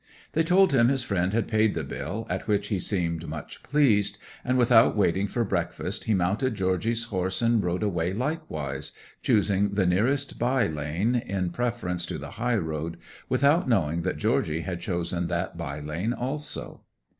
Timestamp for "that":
14.01-14.17, 15.27-15.55